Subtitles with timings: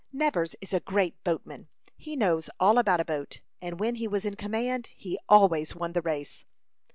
[0.11, 1.67] "Nevers is a great boatman.
[1.95, 5.93] He knows all about a boat, and when he was in command he always won
[5.93, 6.43] the race."